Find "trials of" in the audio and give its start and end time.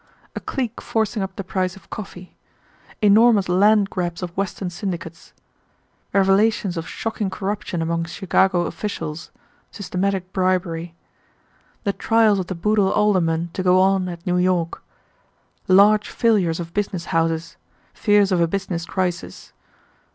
11.93-12.47